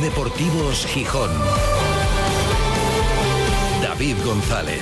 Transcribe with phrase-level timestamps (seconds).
[0.00, 1.30] Deportivos Gijón.
[3.82, 4.80] David González.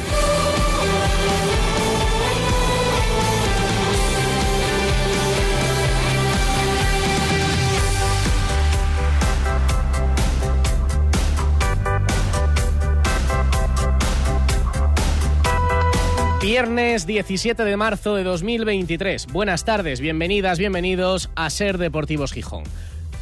[16.41, 19.27] Viernes 17 de marzo de 2023.
[19.29, 22.65] Buenas tardes, bienvenidas, bienvenidos a Ser Deportivos Gijón.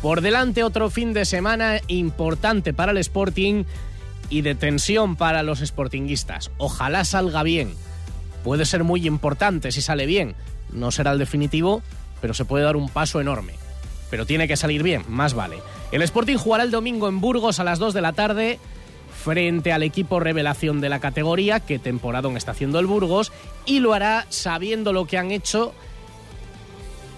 [0.03, 3.65] Por delante otro fin de semana importante para el Sporting
[4.31, 6.51] y de tensión para los sportinguistas.
[6.57, 7.75] Ojalá salga bien.
[8.43, 10.35] Puede ser muy importante si sale bien.
[10.73, 11.83] No será el definitivo,
[12.23, 13.55] pero se puede dar un paso enorme.
[14.09, 15.59] Pero tiene que salir bien, más vale.
[15.93, 18.59] El Sporting jugará el domingo en Burgos a las 2 de la tarde
[19.23, 23.33] frente al equipo revelación de la categoría que temporadón está haciendo el Burgos
[23.67, 25.75] y lo hará sabiendo lo que han hecho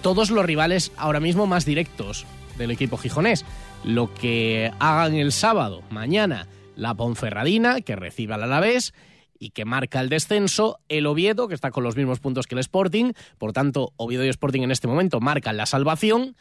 [0.01, 2.25] todos los rivales ahora mismo más directos
[2.57, 3.45] del equipo gijonés.
[3.83, 8.93] Lo que hagan el sábado, mañana, la Ponferradina, que recibe al Alavés
[9.37, 12.59] y que marca el descenso, el Oviedo, que está con los mismos puntos que el
[12.59, 16.35] Sporting, por tanto, Oviedo y Sporting en este momento marcan la salvación,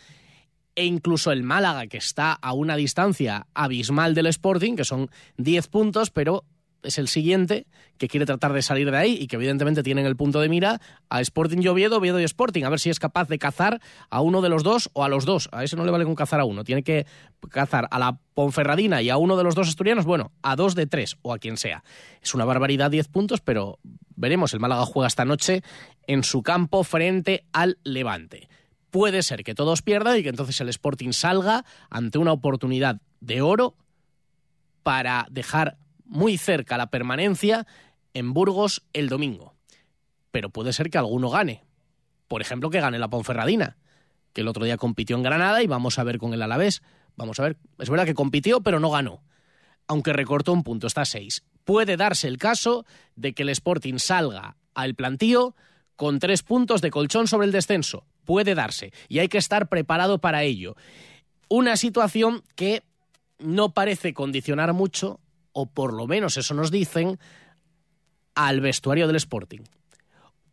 [0.75, 5.69] e incluso el Málaga, que está a una distancia abismal del Sporting, que son 10
[5.69, 6.44] puntos, pero
[6.83, 7.66] es el siguiente
[7.98, 10.80] que quiere tratar de salir de ahí y que evidentemente tienen el punto de mira
[11.08, 13.80] a Sporting y Oviedo, Oviedo y Sporting, a ver si es capaz de cazar
[14.11, 15.48] a uno de los dos o a los dos.
[15.53, 17.06] A ese no le vale con cazar a uno, tiene que
[17.50, 20.86] cazar a la Ponferradina y a uno de los dos asturianos, bueno, a dos de
[20.86, 21.84] tres o a quien sea.
[22.20, 23.78] Es una barbaridad 10 puntos, pero
[24.16, 25.62] veremos, el Málaga juega esta noche
[26.06, 28.48] en su campo frente al Levante
[28.91, 33.41] puede ser que todos pierdan y que entonces el Sporting salga ante una oportunidad de
[33.41, 33.75] oro
[34.83, 35.78] para dejar
[36.13, 37.67] muy cerca la permanencia
[38.15, 39.55] en Burgos el domingo.
[40.31, 41.65] Pero puede ser que alguno gane.
[42.29, 43.77] Por ejemplo, que gane la Ponferradina,
[44.33, 46.83] que el otro día compitió en Granada y vamos a ver con el Alavés.
[47.17, 49.23] Vamos a ver, es verdad que compitió, pero no ganó.
[49.89, 51.43] Aunque recortó un punto, está a seis.
[51.65, 52.87] Puede darse el caso
[53.17, 55.55] de que el Sporting salga al plantío
[55.97, 60.19] con tres puntos de colchón sobre el descenso puede darse y hay que estar preparado
[60.19, 60.77] para ello.
[61.49, 62.83] Una situación que
[63.39, 65.21] no parece condicionar mucho,
[65.53, 67.19] o por lo menos eso nos dicen,
[68.35, 69.61] al vestuario del Sporting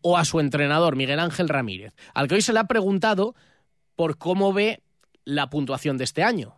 [0.01, 3.35] o a su entrenador, Miguel Ángel Ramírez, al que hoy se le ha preguntado
[3.95, 4.81] por cómo ve
[5.25, 6.55] la puntuación de este año.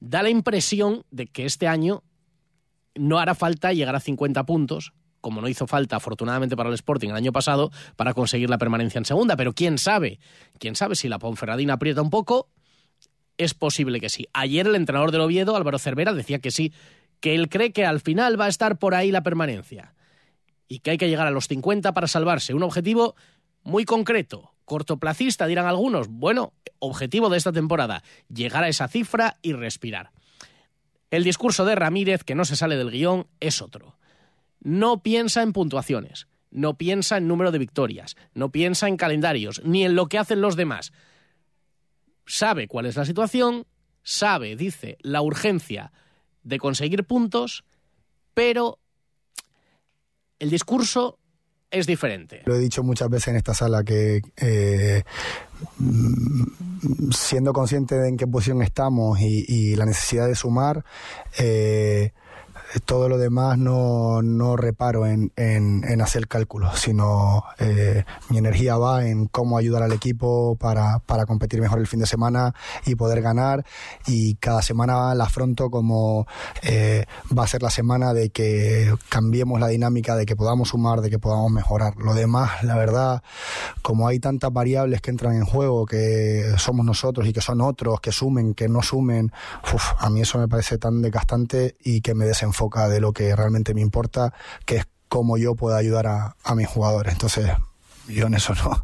[0.00, 2.02] Da la impresión de que este año
[2.94, 7.10] no hará falta llegar a 50 puntos, como no hizo falta afortunadamente para el Sporting
[7.10, 9.36] el año pasado, para conseguir la permanencia en segunda.
[9.36, 10.18] Pero quién sabe,
[10.58, 12.48] quién sabe si la Ponferradina aprieta un poco,
[13.36, 14.26] es posible que sí.
[14.32, 16.72] Ayer el entrenador del Oviedo, Álvaro Cervera, decía que sí,
[17.20, 19.94] que él cree que al final va a estar por ahí la permanencia
[20.68, 22.54] y que hay que llegar a los 50 para salvarse.
[22.54, 23.14] Un objetivo
[23.62, 26.08] muy concreto, cortoplacista, dirán algunos.
[26.08, 30.10] Bueno, objetivo de esta temporada, llegar a esa cifra y respirar.
[31.10, 33.96] El discurso de Ramírez, que no se sale del guion, es otro
[34.66, 39.84] no piensa en puntuaciones, no piensa en número de victorias, no piensa en calendarios, ni
[39.84, 40.92] en lo que hacen los demás.
[42.26, 43.64] Sabe cuál es la situación,
[44.02, 45.92] sabe, dice, la urgencia
[46.46, 47.64] de conseguir puntos,
[48.32, 48.78] pero
[50.38, 51.18] el discurso
[51.70, 52.42] es diferente.
[52.46, 55.02] Lo he dicho muchas veces en esta sala que eh,
[57.10, 60.84] siendo consciente de en qué posición estamos y, la necesidad de sumar,
[61.38, 62.12] eh,
[62.84, 69.06] todo lo demás no, no reparo en, en, hacer cálculos, sino eh, mi energía va
[69.06, 72.54] en cómo ayudar al equipo para, para, competir mejor el fin de semana
[72.84, 73.64] y poder ganar.
[74.06, 76.26] Y cada semana la afronto como
[76.62, 77.04] eh,
[77.36, 81.10] va a ser la semana de que cambiemos la dinámica, de que podamos sumar, de
[81.10, 81.96] que podamos mejorar.
[81.96, 83.22] Lo demás, la verdad,
[83.82, 88.00] como hay tantas variables que entran en juego, que somos nosotros y que son otros,
[88.00, 89.32] que sumen, que no sumen,
[89.98, 93.74] a mí eso me parece tan desgastante y que me desenfoca de lo que realmente
[93.74, 94.34] me importa,
[94.64, 97.12] que es cómo yo puedo ayudar a, mis jugadores.
[97.12, 97.50] Entonces,
[98.08, 98.82] yo en eso no,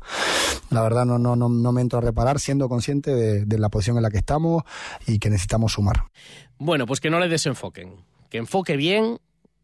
[0.71, 3.97] la verdad no, no, no, no me entro a reparar siendo consciente de, la posición
[3.97, 4.63] en la que estamos
[5.07, 6.05] y que necesitamos sumar.
[6.59, 7.97] Bueno, pues que no le desenfoquen,
[8.31, 9.19] que enfoque bien,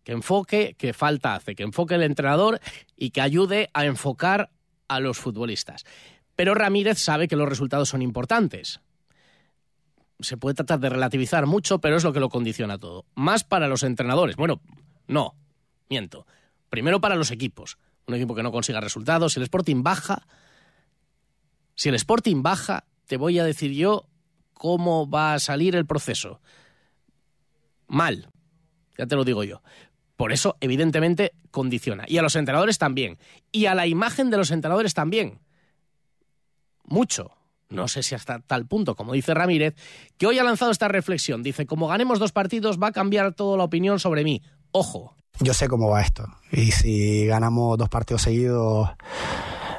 [0.04, 2.60] que enfoque que falta hace, que enfoque el entrenador
[2.96, 4.50] y que ayude a enfocar
[4.88, 5.84] a los futbolistas.
[6.34, 8.81] Pero Ramírez sabe que los resultados son importantes
[10.20, 13.04] se puede tratar de relativizar mucho, pero es lo que lo condiciona todo.
[13.14, 14.36] Más para los entrenadores.
[14.36, 14.60] Bueno,
[15.06, 15.34] no,
[15.88, 16.26] miento.
[16.70, 17.78] Primero para los equipos.
[18.06, 19.34] Un equipo que no consiga resultados.
[19.34, 20.26] Si el Sporting baja,
[21.74, 24.06] si el Sporting baja, te voy a decir yo
[24.54, 26.40] cómo va a salir el proceso.
[27.86, 28.28] Mal.
[28.96, 29.62] Ya te lo digo yo.
[30.16, 32.04] Por eso, evidentemente, condiciona.
[32.08, 33.18] Y a los entrenadores también.
[33.52, 35.38] Y a la imagen de los entrenadores también.
[36.84, 37.38] Mucho
[37.70, 39.74] no sé si hasta tal punto, como dice Ramírez,
[40.16, 41.42] que hoy ha lanzado esta reflexión.
[41.42, 44.42] Dice, como ganemos dos partidos va a cambiar toda la opinión sobre mí.
[44.72, 45.14] Ojo.
[45.40, 46.26] Yo sé cómo va esto.
[46.50, 48.90] Y si ganamos dos partidos seguidos,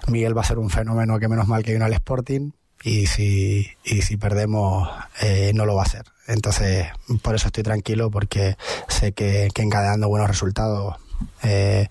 [0.08, 2.52] Miguel va a ser un fenómeno que menos mal que vino al Sporting.
[2.82, 4.88] Y si, y si perdemos,
[5.22, 6.06] eh, no lo va a hacer.
[6.28, 6.88] Entonces,
[7.22, 8.56] por eso estoy tranquilo, porque
[8.88, 10.96] sé que, que encadenando buenos resultados,
[11.44, 11.88] eh,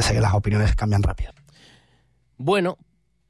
[0.00, 1.32] sé que las opiniones cambian rápido.
[2.36, 2.76] Bueno,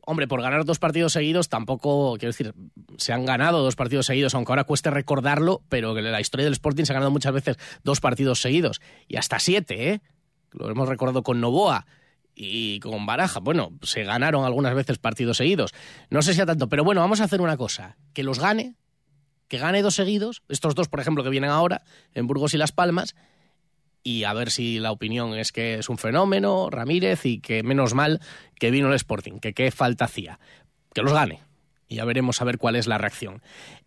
[0.03, 2.55] hombre, por ganar dos partidos seguidos tampoco, quiero decir,
[2.97, 6.85] se han ganado dos partidos seguidos, aunque ahora cueste recordarlo, pero la historia del Sporting
[6.85, 10.03] se ha ganado muchas veces dos partidos seguidos, y hasta siete, ¿eh?
[10.53, 11.87] Lo hemos recordado con Novoa
[12.35, 13.39] y con Baraja.
[13.41, 15.73] Bueno, se ganaron algunas veces partidos seguidos.
[16.11, 18.75] No sé si a tanto, pero bueno, vamos a hacer una cosa, que los gane,
[19.47, 21.83] que gane dos seguidos, estos dos, por ejemplo, que vienen ahora,
[22.15, 23.15] en Burgos y Las Palmas,
[24.03, 27.95] y a ver si la opinión es que es un fenómeno, Ramírez, y que menos
[27.95, 28.21] mal
[28.59, 30.41] que vino el Sporting, que qué falta hacía.
[30.95, 31.43] Que los gane.
[31.87, 33.43] Y ya veremos a ver cuál es la reacción.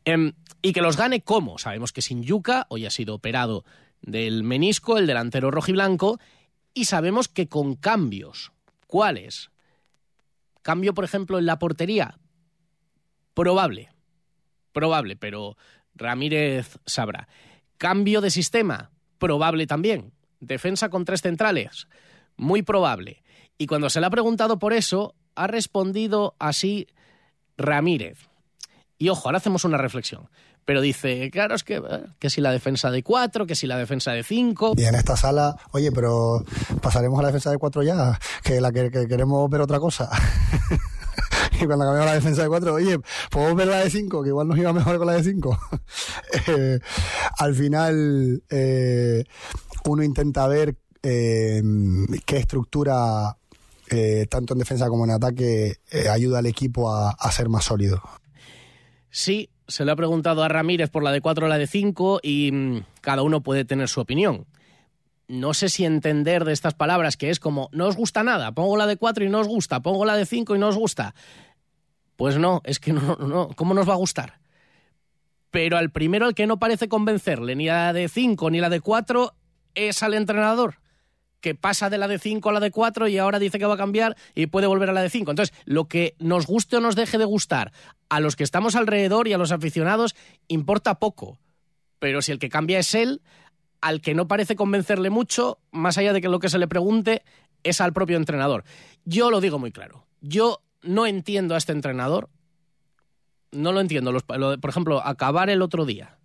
[0.05, 1.57] Eh, y que los gane cómo.
[1.57, 3.65] Sabemos que sin Yuca, hoy ha sido operado
[4.01, 6.19] del menisco, el delantero rojiblanco,
[6.73, 8.51] y sabemos que con cambios.
[8.87, 9.49] ¿Cuáles?
[10.61, 12.19] Cambio, por ejemplo, en la portería.
[13.33, 13.89] Probable.
[14.71, 15.57] Probable, pero
[15.95, 17.27] Ramírez sabrá.
[17.77, 18.92] Cambio de sistema
[19.23, 20.11] probable también.
[20.41, 21.87] Defensa con tres centrales,
[22.35, 23.23] muy probable.
[23.57, 26.87] Y cuando se le ha preguntado por eso, ha respondido así
[27.57, 28.17] Ramírez.
[28.97, 30.29] Y ojo, ahora hacemos una reflexión.
[30.65, 33.77] Pero dice, claro, es que, eh, que si la defensa de cuatro, que si la
[33.77, 34.73] defensa de cinco.
[34.77, 36.43] Y en esta sala, oye, pero
[36.81, 40.09] pasaremos a la defensa de cuatro ya, que la que, que queremos ver otra cosa.
[41.61, 42.99] y cuando cambiamos la defensa de cuatro, oye,
[43.29, 45.59] podemos ver la de cinco, que igual nos iba mejor con la de cinco.
[46.47, 46.79] eh,
[47.37, 49.23] al final, eh,
[49.85, 51.61] uno intenta ver eh,
[52.25, 53.37] qué estructura,
[53.89, 55.77] eh, tanto en defensa como en ataque,
[56.09, 58.01] ayuda al equipo a, a, ser más sólido.
[59.09, 62.19] Sí, se le ha preguntado a Ramírez por la de cuatro o la de cinco
[62.23, 64.45] y mmm, cada uno puede tener su opinión
[65.27, 68.77] no sé si entender de estas palabras, que es como, no os gusta nada, pongo
[68.77, 71.15] la de 4 y no os gusta, pongo la de 5 y no os gusta.
[72.15, 74.39] Pues no, es que no, no, ¿cómo nos va a gustar?
[75.51, 78.81] Pero al primero al que no parece convencerle ni la de 5 ni la de
[78.81, 79.33] 4
[79.75, 80.79] es al entrenador,
[81.41, 83.75] que pasa de la de 5 a la de 4 y ahora dice que va
[83.75, 85.31] a cambiar y puede volver a la de 5.
[85.31, 87.71] Entonces, lo que nos guste o nos deje de gustar
[88.09, 90.15] a los que estamos alrededor y a los aficionados
[90.47, 91.37] importa poco.
[91.99, 93.21] Pero si el que cambia es él,
[93.83, 97.23] al que no parece convencerle mucho, más allá de que lo que se le pregunte,
[97.63, 98.63] es al propio entrenador.
[99.03, 100.05] Yo lo digo muy claro.
[100.21, 102.29] Yo no entiendo a este entrenador.
[103.51, 104.17] No lo entiendo.
[104.21, 106.17] Por ejemplo, acabar el otro día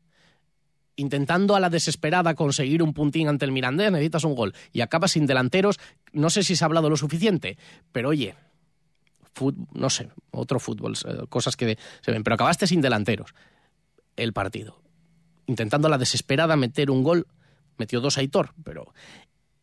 [0.95, 5.13] intentando a la desesperada conseguir un puntín ante el Mirandés, necesitas un gol y acabas
[5.13, 5.79] sin delanteros.
[6.13, 7.57] No sé si se ha hablado lo suficiente,
[7.93, 8.35] pero oye,
[9.73, 10.95] no sé, otro fútbol,
[11.29, 13.35] cosas que se ven, pero acabaste sin delanteros
[14.17, 14.81] el partido.
[15.47, 17.27] Intentando a la desesperada meter un gol
[17.79, 18.93] metió dos Aitor, pero...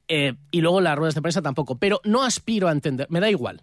[0.08, 1.78] Eh, y luego las ruedas de prensa tampoco.
[1.78, 3.62] Pero no aspiro a entender, me da igual.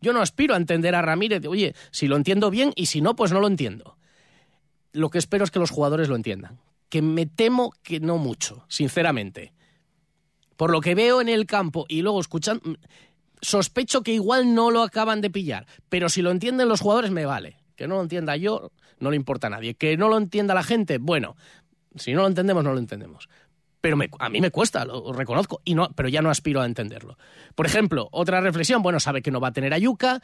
[0.00, 3.16] Yo no aspiro a entender a Ramírez, oye, si lo entiendo bien y si no,
[3.16, 3.96] pues no lo entiendo.
[4.92, 6.58] Lo que espero es que los jugadores lo entiendan.
[6.88, 9.52] Que me temo que no mucho, sinceramente.
[10.56, 12.62] Por lo que veo en el campo y luego escuchando,
[13.40, 15.66] sospecho que igual no lo acaban de pillar.
[15.88, 17.56] Pero si lo entienden los jugadores, me vale.
[17.76, 19.74] Que no lo entienda yo, no le importa a nadie.
[19.74, 21.36] Que no lo entienda la gente, bueno,
[21.96, 23.28] si no lo entendemos, no lo entendemos
[23.80, 26.66] pero me, a mí me cuesta, lo reconozco, y no, pero ya no aspiro a
[26.66, 27.16] entenderlo.
[27.54, 30.20] Por ejemplo, otra reflexión, bueno, sabe que no va a tener a Yuca,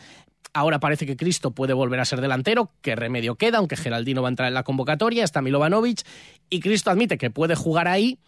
[0.53, 4.29] ahora parece que Cristo puede volver a ser delantero, qué remedio queda, aunque Geraldino va
[4.29, 6.03] a entrar en la convocatoria, está Milovanovic,
[6.51, 8.19] y Cristo admite que puede jugar ahí,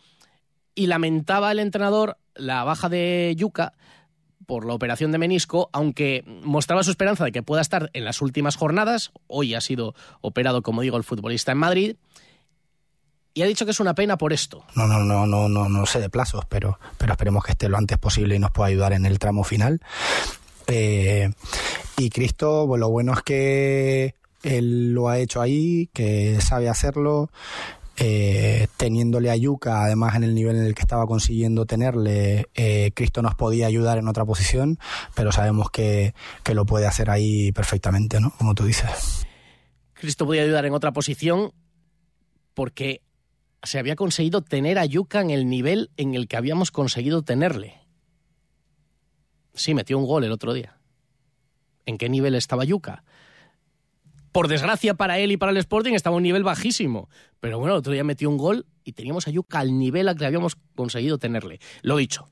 [0.74, 3.74] y lamentaba el entrenador la baja de Yuca
[4.46, 8.22] por la operación de menisco, aunque mostraba su esperanza de que pueda estar en las
[8.22, 11.96] últimas jornadas, hoy ha sido operado, como digo, el futbolista en Madrid,
[13.38, 14.64] y ha dicho que es una pena por esto.
[14.74, 17.78] No, no, no, no, no, no sé de plazos, pero, pero esperemos que esté lo
[17.78, 19.80] antes posible y nos pueda ayudar en el tramo final.
[20.66, 21.30] Eh,
[21.98, 27.30] y Cristo, pues lo bueno es que él lo ha hecho ahí, que sabe hacerlo.
[27.96, 32.90] Eh, teniéndole a Yuca, además en el nivel en el que estaba consiguiendo tenerle, eh,
[32.92, 34.80] Cristo nos podía ayudar en otra posición,
[35.14, 38.32] pero sabemos que, que lo puede hacer ahí perfectamente, ¿no?
[38.36, 39.26] Como tú dices.
[39.94, 41.52] Cristo podía ayudar en otra posición
[42.54, 43.02] porque
[43.62, 47.74] se había conseguido tener a Yuca en el nivel en el que habíamos conseguido tenerle.
[49.54, 50.78] Sí, metió un gol el otro día.
[51.84, 53.02] ¿En qué nivel estaba Yuca?
[54.30, 57.08] Por desgracia para él y para el Sporting estaba un nivel bajísimo.
[57.40, 60.16] Pero bueno, el otro día metió un gol y teníamos a Yuca al nivel al
[60.16, 61.60] que habíamos conseguido tenerle.
[61.82, 62.28] Lo dicho,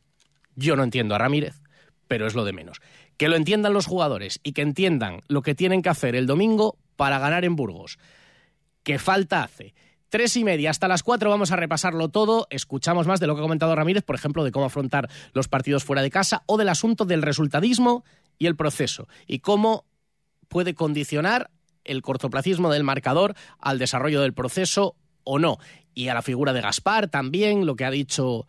[0.55, 1.63] yo no entiendo a Ramírez,
[2.07, 2.81] pero es lo de menos.
[3.17, 6.79] Que lo entiendan los jugadores y que entiendan lo que tienen que hacer el domingo
[6.97, 7.99] para ganar en Burgos.
[8.83, 9.75] ¿Qué falta hace?
[10.09, 12.47] Tres y media hasta las cuatro vamos a repasarlo todo.
[12.51, 15.85] Escuchamos más de lo que ha comentado Ramírez, por ejemplo, de cómo afrontar los partidos
[15.85, 18.05] fuera de casa o del asunto del resultadismo
[18.39, 19.85] y el proceso y cómo
[20.49, 21.51] puede condicionar
[21.85, 24.95] el cortoplacismo del marcador al desarrollo del proceso
[25.25, 25.59] o no.
[25.93, 28.47] Y a la figura de Gaspar también, lo que ha dicho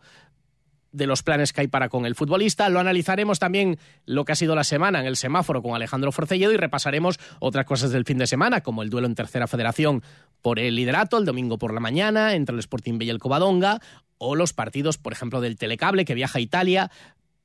[0.92, 2.68] de los planes que hay para con el futbolista.
[2.68, 6.52] Lo analizaremos también lo que ha sido la semana en el semáforo con Alejandro Forcelledo
[6.52, 10.02] y repasaremos otras cosas del fin de semana, como el duelo en tercera federación
[10.42, 13.80] por el liderato el domingo por la mañana entre el Sporting B y el Covadonga,
[14.18, 16.90] o los partidos, por ejemplo, del Telecable que viaja a Italia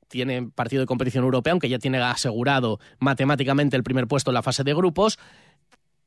[0.08, 4.42] tiene partido de competición europea, aunque ya tiene asegurado matemáticamente el primer puesto en la
[4.42, 5.18] fase de grupos,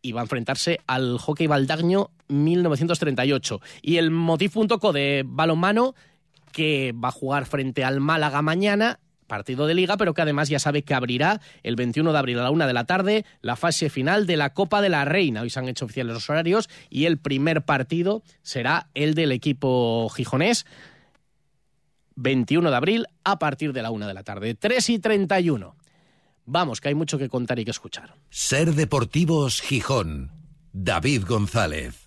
[0.02, 3.60] y va a enfrentarse al Hockey Baldaño 1938.
[3.82, 5.96] Y el Motiv.co de balonmano
[6.58, 10.58] que va a jugar frente al Málaga mañana partido de liga, pero que además ya
[10.58, 13.92] sabe que abrirá el 21 de abril a la una de la tarde la fase
[13.92, 15.42] final de la Copa de la Reina.
[15.42, 20.10] Hoy se han hecho oficiales los horarios y el primer partido será el del equipo
[20.10, 20.66] gijonés.
[22.16, 24.56] 21 de abril a partir de la una de la tarde.
[24.56, 25.76] 3 y 31.
[26.46, 28.16] Vamos, que hay mucho que contar y que escuchar.
[28.32, 30.32] Ser Deportivos Gijón.
[30.74, 32.07] David González.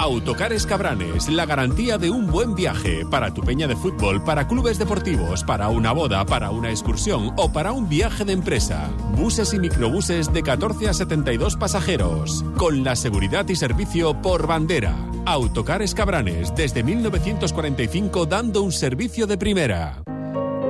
[0.00, 4.78] Autocares Cabranes, la garantía de un buen viaje para tu peña de fútbol, para clubes
[4.78, 8.90] deportivos, para una boda, para una excursión o para un viaje de empresa.
[9.16, 14.94] Buses y microbuses de 14 a 72 pasajeros, con la seguridad y servicio por bandera.
[15.26, 20.00] Autocares Cabranes, desde 1945 dando un servicio de primera.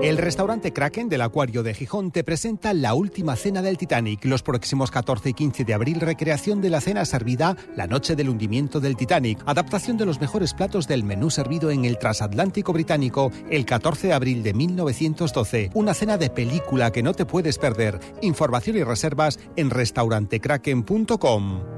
[0.01, 4.25] El restaurante Kraken del Acuario de Gijón te presenta la última cena del Titanic.
[4.27, 8.29] Los próximos 14 y 15 de abril, recreación de la cena servida la noche del
[8.29, 9.43] hundimiento del Titanic.
[9.45, 14.13] Adaptación de los mejores platos del menú servido en el transatlántico británico el 14 de
[14.13, 15.71] abril de 1912.
[15.75, 17.99] Una cena de película que no te puedes perder.
[18.23, 21.78] Información y reservas en restaurantekraken.com.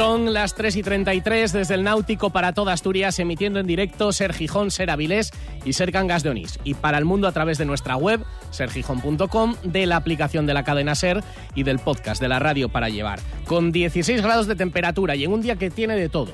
[0.00, 4.32] Son las 3 y 33 desde el Náutico para toda Asturias, emitiendo en directo Ser
[4.32, 5.30] Gijón, Ser Avilés
[5.66, 6.58] y Ser Cangas de Onís.
[6.64, 10.64] Y para el mundo a través de nuestra web, sergijón.com, de la aplicación de la
[10.64, 11.22] cadena Ser
[11.54, 13.20] y del podcast de la radio para llevar.
[13.46, 16.32] Con 16 grados de temperatura y en un día que tiene de todo.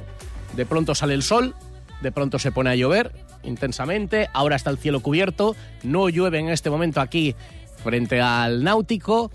[0.55, 1.57] De pronto sale el sol,
[2.03, 3.11] de pronto se pone a llover
[3.43, 7.35] intensamente, ahora está el cielo cubierto, no llueve en este momento aquí
[7.83, 9.33] frente al Náutico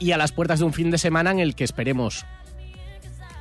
[0.00, 2.26] y a las puertas de un fin de semana en el que esperemos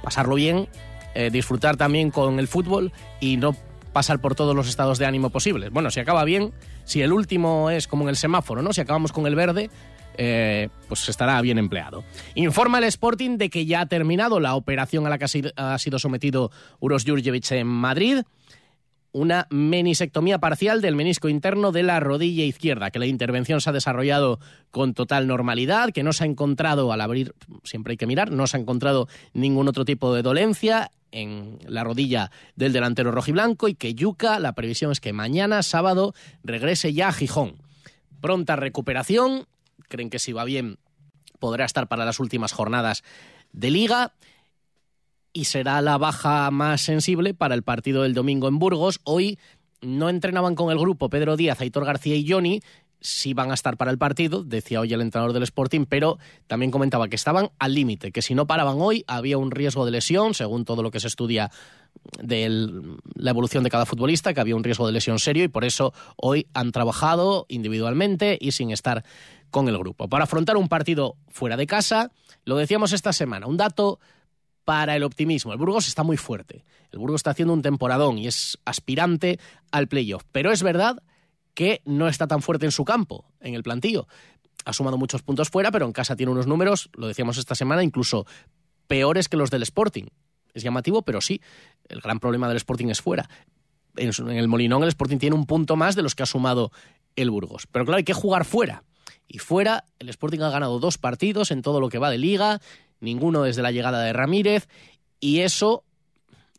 [0.03, 0.67] pasarlo bien,
[1.15, 3.55] eh, disfrutar también con el fútbol y no
[3.93, 5.71] pasar por todos los estados de ánimo posibles.
[5.71, 6.53] Bueno, si acaba bien,
[6.85, 8.73] si el último es como en el semáforo, ¿no?
[8.73, 9.69] Si acabamos con el verde,
[10.17, 12.03] eh, pues estará bien empleado.
[12.35, 15.25] Informa el Sporting de que ya ha terminado la operación a la que
[15.55, 18.23] ha sido sometido Uros Jurjevic en Madrid
[19.11, 23.73] una menisectomía parcial del menisco interno de la rodilla izquierda, que la intervención se ha
[23.73, 24.39] desarrollado
[24.71, 28.45] con total normalidad, que no se ha encontrado, al abrir, siempre hay que mirar, no
[28.47, 33.73] se ha encontrado ningún otro tipo de dolencia en la rodilla del delantero rojiblanco y
[33.73, 36.13] que Yuca, la previsión es que mañana, sábado,
[36.43, 37.55] regrese ya a Gijón.
[38.21, 39.47] Pronta recuperación,
[39.87, 40.77] creen que si va bien
[41.39, 43.03] podrá estar para las últimas jornadas
[43.53, 44.13] de liga
[45.33, 48.99] y será la baja más sensible para el partido del domingo en Burgos.
[49.03, 49.39] Hoy
[49.81, 52.61] no entrenaban con el grupo Pedro Díaz, Aitor García y Johnny,
[53.01, 56.17] sí van a estar para el partido, decía hoy el entrenador del Sporting, pero
[56.47, 59.91] también comentaba que estaban al límite, que si no paraban hoy había un riesgo de
[59.91, 61.49] lesión, según todo lo que se estudia
[62.21, 62.49] de
[63.15, 65.93] la evolución de cada futbolista, que había un riesgo de lesión serio y por eso
[66.17, 69.03] hoy han trabajado individualmente y sin estar
[69.49, 70.07] con el grupo.
[70.07, 72.11] Para afrontar un partido fuera de casa,
[72.45, 73.99] lo decíamos esta semana, un dato
[74.65, 75.51] para el optimismo.
[75.51, 76.63] El Burgos está muy fuerte.
[76.91, 79.39] El Burgos está haciendo un temporadón y es aspirante
[79.71, 80.23] al playoff.
[80.31, 81.01] Pero es verdad
[81.53, 84.07] que no está tan fuerte en su campo, en el plantillo.
[84.65, 87.83] Ha sumado muchos puntos fuera, pero en casa tiene unos números, lo decíamos esta semana,
[87.83, 88.25] incluso
[88.87, 90.05] peores que los del Sporting.
[90.53, 91.41] Es llamativo, pero sí,
[91.87, 93.29] el gran problema del Sporting es fuera.
[93.95, 96.71] En, el Molinón el Sporting tiene un punto más de los que ha sumado
[97.15, 97.67] el Burgos.
[97.67, 98.83] Pero claro, hay que jugar fuera.
[99.27, 102.61] Y fuera, el Sporting ha ganado dos partidos en todo lo que va de liga,
[102.99, 104.67] ninguno desde la llegada de Ramírez,
[105.19, 105.83] y eso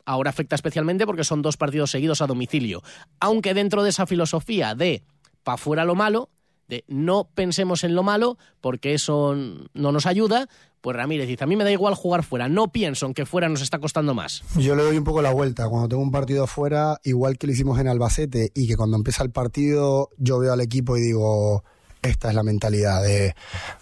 [0.05, 2.81] ahora afecta especialmente porque son dos partidos seguidos a domicilio.
[3.19, 5.03] Aunque dentro de esa filosofía de
[5.43, 6.29] pa' fuera lo malo,
[6.67, 10.47] de no pensemos en lo malo porque eso no nos ayuda,
[10.81, 13.49] pues Ramírez dice, a mí me da igual jugar fuera, no pienso en que fuera
[13.49, 14.43] nos está costando más.
[14.57, 17.53] Yo le doy un poco la vuelta, cuando tengo un partido fuera, igual que lo
[17.53, 21.63] hicimos en Albacete, y que cuando empieza el partido yo veo al equipo y digo,
[22.01, 23.35] esta es la mentalidad de,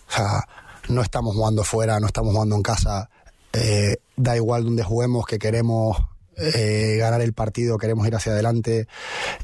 [0.09, 0.47] o sea,
[0.89, 3.09] no estamos jugando fuera, no estamos jugando en casa,
[3.53, 5.97] eh, da igual donde juguemos, que queremos
[6.37, 8.87] eh, ganar el partido, queremos ir hacia adelante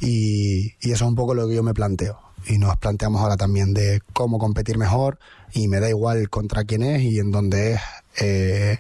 [0.01, 2.19] y, eso es un poco lo que yo me planteo.
[2.47, 5.17] Y nos planteamos ahora también de cómo competir mejor
[5.53, 7.81] y me da igual contra quién es y en dónde es.
[8.21, 8.77] Eh,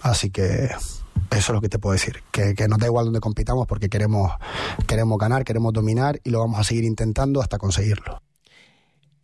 [0.00, 0.76] así que eso
[1.30, 4.32] es lo que te puedo decir, que, que nos da igual donde compitamos porque queremos,
[4.86, 8.22] queremos ganar, queremos dominar y lo vamos a seguir intentando hasta conseguirlo.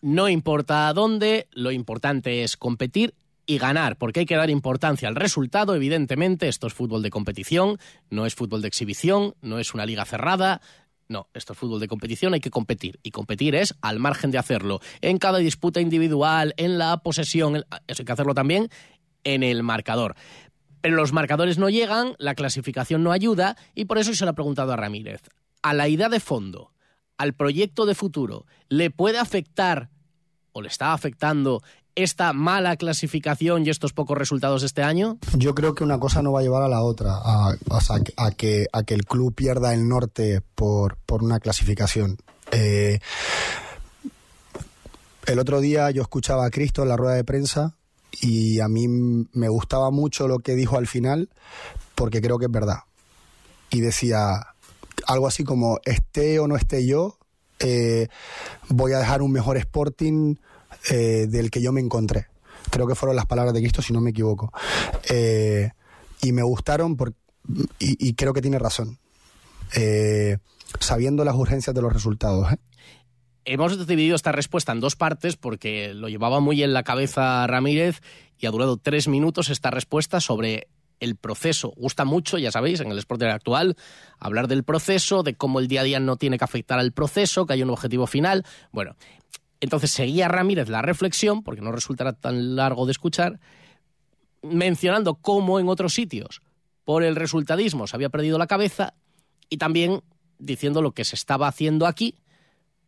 [0.01, 3.15] No importa dónde, lo importante es competir
[3.47, 7.79] y ganar, porque hay que dar importancia al resultado, evidentemente, esto es fútbol de competición,
[8.11, 10.61] no es fútbol de exhibición, no es una liga cerrada,
[11.09, 12.99] no, esto es fútbol de competición, hay que competir.
[13.03, 14.81] Y competir es al margen de hacerlo.
[15.01, 18.69] En cada disputa individual, en la posesión, eso hay que hacerlo también
[19.23, 20.17] en el marcador.
[20.81, 24.35] Pero los marcadores no llegan, la clasificación no ayuda, y por eso se lo ha
[24.35, 25.23] preguntado a Ramírez.
[25.63, 26.73] ¿A la idea de fondo,
[27.19, 29.91] al proyecto de futuro, le puede afectar
[30.53, 31.63] o le está afectando
[31.97, 35.19] esta mala clasificación y estos pocos resultados este año?
[35.37, 39.05] Yo creo que una cosa no va a llevar a la otra, a, que, el
[39.07, 42.19] club pierda el norte por, por una clasificación.
[42.53, 43.01] Eh,
[45.27, 47.75] el otro día yo escuchaba a Cristo en la rueda de prensa
[48.21, 51.31] y a mí me gustaba mucho lo que dijo al final
[51.95, 52.81] porque creo que es verdad.
[53.71, 54.55] Y decía
[55.07, 57.19] algo así como, esté o no esté yo,
[57.59, 58.09] eh,
[58.69, 60.37] voy a dejar un mejor Sporting
[60.91, 62.27] eh, del que yo me encontré.
[62.71, 64.53] Creo que fueron las palabras de Cristo, si no me equivoco.
[65.09, 65.71] Eh,
[66.23, 67.15] y me gustaron por,
[67.79, 68.99] y, creo que tiene razón.
[70.81, 72.49] Sabiendo las urgencias de los resultados.
[73.45, 78.01] Hemos dividido esta respuesta en dos partes porque lo llevaba muy en la cabeza Ramírez
[78.39, 80.67] y ha durado tres minutos esta respuesta sobre
[81.01, 81.73] el proceso.
[81.77, 83.77] Gusta mucho, ya sabéis, en el Sporting actual,
[84.19, 87.47] hablar del proceso, de cómo el día a día no tiene que afectar al proceso,
[87.47, 88.45] que hay un objetivo final.
[88.73, 88.97] Bueno,
[89.61, 93.41] entonces seguía Ramírez la reflexión, porque no resultará tan largo de escuchar,
[94.43, 96.43] mencionando cómo en otros sitios
[96.85, 98.95] por el resultadismo se había perdido la cabeza
[99.49, 100.03] y también
[100.39, 102.19] diciendo lo que se estaba haciendo aquí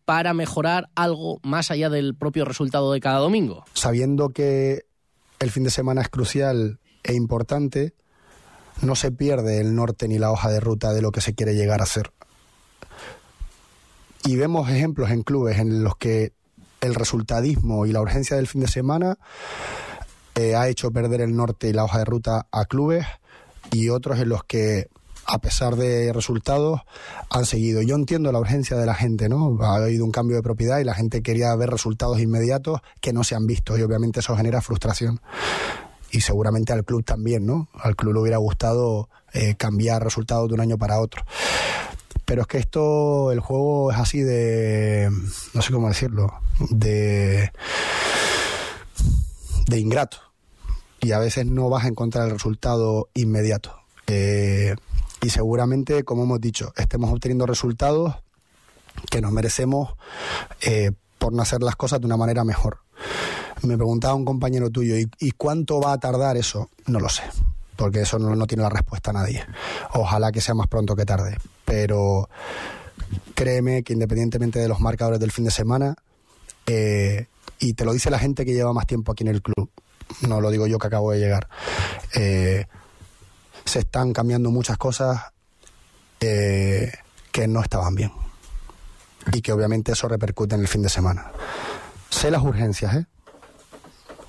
[0.05, 3.65] para mejorar algo más allá del propio resultado de cada domingo.
[3.75, 4.85] Sabiendo que
[5.39, 7.95] el fin de semana es crucial e importante,
[8.83, 11.55] no se pierde el norte ni la hoja de ruta de lo que se quiere
[11.55, 12.13] llegar a hacer.
[14.25, 16.33] Y vemos ejemplos en clubes en los que
[16.81, 19.19] el resultadismo y la urgencia del fin de semana
[20.35, 23.07] eh, ha hecho perder el norte y la hoja de ruta a clubes
[23.73, 24.89] y otros en los que
[25.29, 26.81] a pesar de resultados,
[27.29, 27.83] han seguido.
[27.83, 29.59] Yo entiendo la urgencia de la gente, ¿no?
[29.61, 33.23] Ha habido un cambio de propiedad y la gente quería ver resultados inmediatos que no
[33.25, 35.21] se han visto y obviamente eso genera frustración.
[36.11, 37.69] Y seguramente al club también, ¿no?
[37.75, 41.25] Al club le hubiera gustado eh, cambiar resultados de un año para otro.
[42.25, 45.11] Pero es que esto, el juego es así de,
[45.55, 46.33] no sé cómo decirlo,
[46.71, 47.53] de,
[49.67, 50.19] de ingrato.
[51.01, 53.79] Y a veces no vas a encontrar el resultado inmediato.
[54.07, 54.75] Eh,
[55.21, 58.17] y seguramente, como hemos dicho, estemos obteniendo resultados
[59.11, 59.95] que nos merecemos
[60.61, 62.79] eh, por no hacer las cosas de una manera mejor.
[63.63, 66.71] Me preguntaba un compañero tuyo, ¿y, cuánto va a tardar eso?
[66.87, 67.25] No lo sé,
[67.77, 69.45] porque eso no, tiene la respuesta a nadie.
[69.95, 71.37] Ojalá que sea más pronto que tarde
[71.69, 72.31] pero
[73.35, 75.95] créeme que independientemente de los marcadores del fin de semana,
[76.67, 77.27] eh,
[77.59, 79.71] y te lo dice la gente que lleva más tiempo aquí en el club,
[80.23, 81.47] no lo digo yo que acabo de llegar,
[82.15, 82.65] eh,
[83.67, 85.25] se están cambiando muchas cosas
[86.21, 86.91] eh,
[87.33, 88.13] que no estaban bien.
[89.31, 91.33] Y que obviamente eso repercute en el fin de semana.
[92.09, 93.07] Sé las urgencias, ¿eh?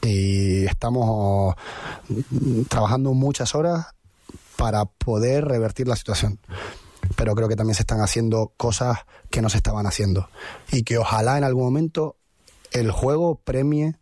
[0.10, 1.56] Y estamos
[2.08, 3.88] mm, trabajando muchas horas
[4.56, 6.40] para poder revertir la situación.
[7.16, 10.30] Pero creo que también se están haciendo cosas que no se estaban haciendo.
[10.72, 12.18] Y que ojalá en algún momento
[12.72, 13.96] el juego premie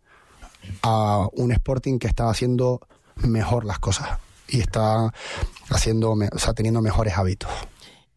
[0.82, 2.80] a un Sporting que está haciendo
[3.16, 4.18] mejor las cosas
[4.48, 5.12] y está
[5.68, 7.50] haciendo, o sea, teniendo mejores hábitos.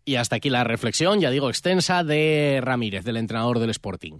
[0.04, 4.20] Y hasta aquí la reflexión, ya digo, extensa de Ramírez, del entrenador del Sporting.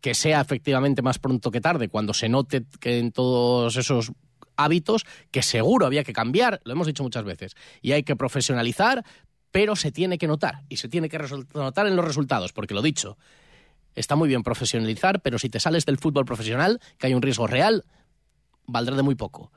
[0.00, 4.12] Que sea efectivamente más pronto que tarde, cuando se note que en todos esos
[4.56, 9.04] hábitos, que seguro había que cambiar, lo hemos dicho muchas veces, y hay que profesionalizar,
[9.50, 11.18] pero se tiene que notar, y se tiene que
[11.54, 13.16] notar en los resultados, porque lo dicho,
[13.94, 17.46] está muy bien profesionalizar, pero si te sales del fútbol profesional, que hay un riesgo
[17.46, 17.84] real,
[18.66, 19.52] valdrá de muy poco.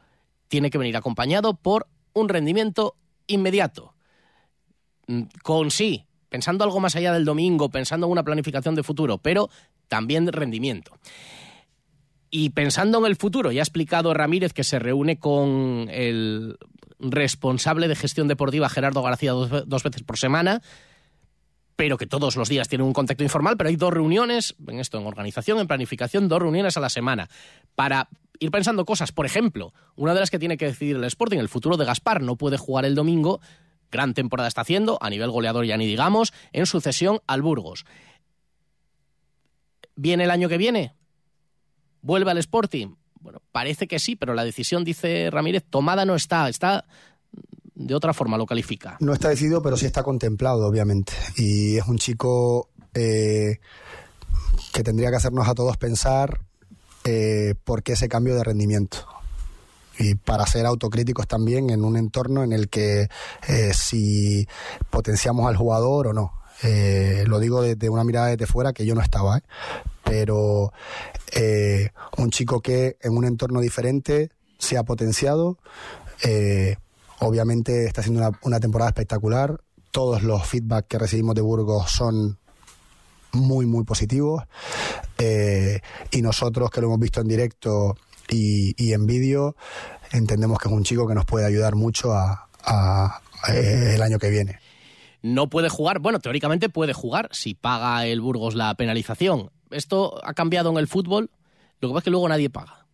[0.47, 2.95] Tiene que venir acompañado por un rendimiento
[3.27, 3.95] inmediato.
[5.08, 9.17] Mm, con sí, pensando algo más allá del domingo, pensando en una planificación de futuro,
[9.17, 9.50] pero
[9.89, 10.98] también rendimiento.
[12.30, 16.58] Y pensando en el futuro, ya ha explicado Ramírez que se reúne con el
[17.00, 20.62] responsable de gestión deportiva Gerardo García dos, veces por semana,
[21.76, 25.00] pero que todos los días tienen un contacto informal, pero hay dos reuniones, en esto,
[25.00, 27.30] en organización, en planificación, dos reuniones a la semana,
[27.76, 28.08] para
[28.39, 29.12] ir pensando cosas.
[29.12, 32.22] Por ejemplo, una de las que tiene que decidir el Sporting, el futuro de Gaspar,
[32.22, 33.41] no puede jugar el domingo,
[33.91, 37.86] gran temporada está haciendo, a nivel goleador ya ni digamos, en sucesión al Burgos.
[39.95, 40.95] ¿Viene el año que viene?
[42.01, 42.95] ¿Vuelve al Sporting?
[43.19, 46.86] Bueno, parece que sí, pero la decisión, dice Ramírez, tomada no está, está
[47.75, 48.97] de otra forma, lo califica.
[48.99, 51.13] No está decidido, pero sí está contemplado, obviamente.
[51.38, 53.60] Y es un chico eh,
[54.73, 56.39] que tendría que hacernos a todos pensar
[57.04, 59.08] eh, por qué ese cambio de rendimiento
[59.97, 63.10] y para ser autocríticos también en un entorno en el que
[63.47, 64.47] eh, si
[64.89, 66.34] potenciamos al jugador o no.
[66.63, 69.41] Eh, lo digo desde una mirada desde fuera que yo no estaba, ¿eh?
[70.04, 70.73] pero
[72.17, 75.58] un chico que en un entorno diferente se ha potenciado,
[77.19, 82.38] obviamente está haciendo una, una temporada espectacular, todos los feedback que recibimos de Burgos son
[83.32, 84.43] muy, muy positivos.
[86.12, 87.95] y nosotros que lo hemos visto en directo
[88.32, 89.56] y, en vídeo
[90.12, 92.48] entendemos que es un chico que nos puede ayudar mucho a,
[93.50, 94.60] eh, el año que viene.
[95.22, 99.52] No puede jugar, bueno, teóricamente puede jugar si paga el Burgos la penalización.
[99.70, 101.30] Esto ha cambiado en el fútbol,
[101.80, 102.88] lo que pasa es que luego nadie paga.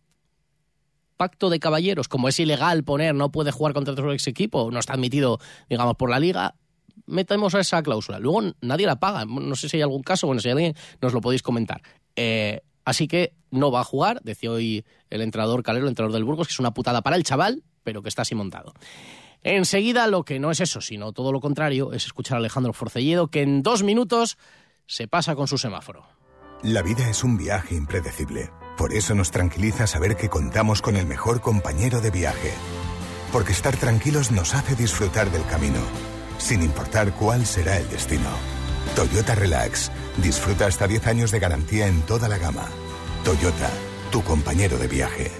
[1.16, 4.78] Pacto de caballeros, como es ilegal poner no puede jugar contra otro ex equipo, no
[4.78, 6.54] está admitido, digamos, por la liga,
[7.06, 8.18] metemos esa cláusula.
[8.18, 9.24] Luego nadie la paga.
[9.24, 11.82] No sé si hay algún caso, bueno, si hay alguien nos lo podéis comentar.
[12.14, 16.24] Eh, Así que no va a jugar, decía hoy el entrenador Calero, el entrenador del
[16.24, 18.72] Burgos, que es una putada para el chaval, pero que está así montado.
[19.42, 23.28] Enseguida, lo que no es eso, sino todo lo contrario, es escuchar a Alejandro Forcelledo,
[23.28, 24.38] que en dos minutos
[24.86, 26.06] se pasa con su semáforo.
[26.62, 28.48] La vida es un viaje impredecible.
[28.78, 32.54] Por eso nos tranquiliza saber que contamos con el mejor compañero de viaje.
[33.34, 35.82] Porque estar tranquilos nos hace disfrutar del camino,
[36.38, 38.30] sin importar cuál será el destino.
[38.96, 39.92] Toyota Relax.
[40.22, 42.68] Disfruta hasta 10 años de garantía en toda la gama.
[43.24, 43.70] Toyota,
[44.10, 45.30] tu compañero de viaje.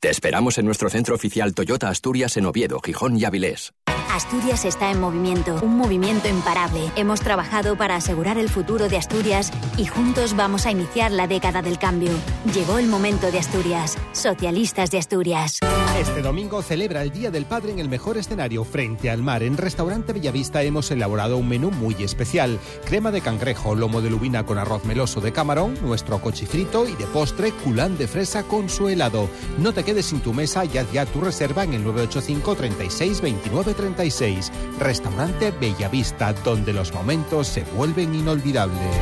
[0.00, 3.72] Te esperamos en nuestro centro oficial Toyota Asturias en Oviedo, Gijón y Avilés.
[4.12, 6.92] Asturias está en movimiento, un movimiento imparable.
[6.96, 11.62] Hemos trabajado para asegurar el futuro de Asturias y juntos vamos a iniciar la década
[11.62, 12.10] del cambio.
[12.52, 15.60] Llegó el momento de Asturias, socialistas de Asturias.
[15.98, 19.42] Este domingo celebra el Día del Padre en el mejor escenario frente al mar.
[19.42, 22.58] En Restaurante Bellavista hemos elaborado un menú muy especial.
[22.84, 27.06] Crema de cangrejo, lomo de lubina con arroz meloso de camarón, nuestro cochifrito y de
[27.06, 29.28] postre culán de fresa con su helado.
[29.58, 33.20] No te quedes sin tu mesa y haz ya tu reserva en el 985 36
[33.20, 34.50] 29 36.
[34.80, 38.96] Restaurante Bellavista, donde los momentos se vuelven inolvidables.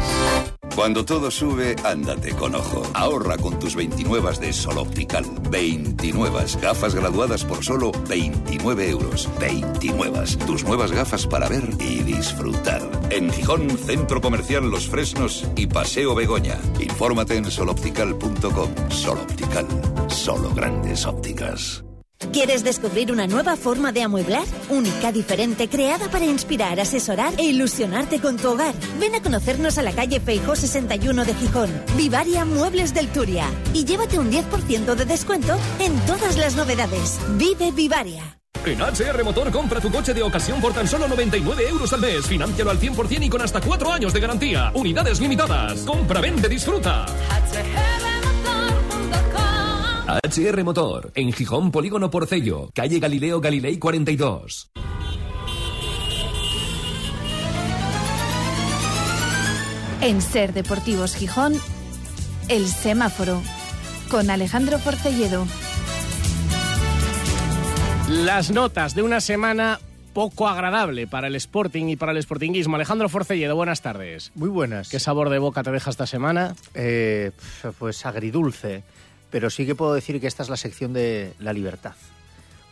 [0.74, 2.82] Cuando todo sube, ándate con ojo.
[2.94, 5.24] Ahorra con tus 29 de Sol Optical.
[5.50, 9.28] 29 gafas graduadas por solo 29 euros.
[9.40, 10.20] 29.
[10.46, 12.82] Tus nuevas gafas para ver y disfrutar.
[13.10, 16.58] En Gijón, Centro Comercial Los Fresnos y Paseo Begoña.
[16.78, 18.90] Infórmate en soloptical.com.
[18.90, 19.66] Sol Optical.
[20.08, 21.84] Solo grandes ópticas.
[22.32, 24.44] ¿Quieres descubrir una nueva forma de amueblar?
[24.68, 28.74] Única, diferente, creada para inspirar, asesorar e ilusionarte con tu hogar.
[29.00, 31.70] Ven a conocernos a la calle Feijó 61 de Gijón.
[31.96, 33.46] Vivaria Muebles del Turia.
[33.72, 37.18] Y llévate un 10% de descuento en todas las novedades.
[37.36, 38.22] Vive Vivaria.
[38.64, 42.26] En HR Motor compra tu coche de ocasión por tan solo 99 euros al mes.
[42.26, 44.70] Financialo al 100% y con hasta 4 años de garantía.
[44.74, 45.80] Unidades limitadas.
[45.80, 47.06] Compra, vende, disfruta.
[47.06, 48.09] HR
[50.64, 54.70] Motor, en Gijón Polígono Porcello, calle Galileo Galilei 42.
[60.00, 61.54] En Ser Deportivos Gijón,
[62.48, 63.42] El Semáforo,
[64.10, 65.46] con Alejandro Porcelledo.
[68.08, 69.78] Las notas de una semana
[70.12, 72.76] poco agradable para el Sporting y para el Sportinguismo.
[72.76, 74.32] Alejandro Forcelledo, buenas tardes.
[74.34, 74.88] Muy buenas.
[74.88, 76.56] ¿Qué sabor de boca te deja esta semana?
[76.74, 77.30] Eh,
[77.78, 78.82] pues agridulce,
[79.30, 81.92] pero sí que puedo decir que esta es la sección de la libertad.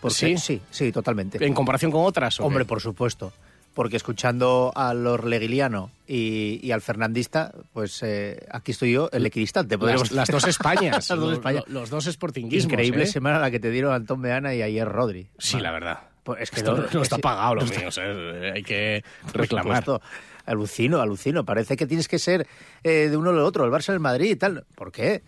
[0.01, 0.39] Porque, ¿Sí?
[0.39, 1.45] Sí, sí, totalmente.
[1.45, 2.39] ¿En comparación con otras?
[2.41, 3.33] Hombre, por supuesto.
[3.75, 9.77] Porque escuchando al Orleguiliano y, y al Fernandista, pues eh, aquí estoy yo, el equidistante.
[9.77, 10.45] Las, las dos.
[10.49, 10.93] Españas.
[10.95, 11.65] las dos los, Españas.
[11.69, 12.73] los dos Sportinguismos.
[12.73, 13.07] Increíble ¿eh?
[13.07, 15.29] semana la que te dieron Antón Meana y ayer Rodri.
[15.39, 16.01] Sí, la verdad.
[16.25, 19.05] Pues es que Esto no- no, está es- pagado lo no mío, eh, hay que
[19.33, 19.85] reclamar.
[19.85, 20.03] supuesto.
[20.47, 21.45] Alucino, alucino.
[21.45, 22.47] Parece que tienes que ser
[22.83, 24.65] eh, de uno o otro, el Barça el Madrid y tal.
[24.75, 25.23] ¿Por qué?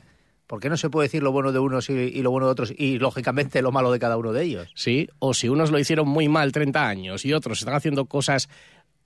[0.50, 2.52] ¿Por qué no se puede decir lo bueno de unos y, y lo bueno de
[2.52, 4.68] otros y, lógicamente, lo malo de cada uno de ellos?
[4.74, 8.48] Sí, o si unos lo hicieron muy mal 30 años y otros están haciendo cosas